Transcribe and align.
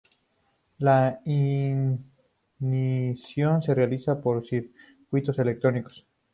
La 0.79 1.19
ignición 1.25 1.93
se 3.61 3.75
realizaba 3.75 4.19
por 4.19 4.43
circuitos 4.43 5.37
electrónicos. 5.37 6.07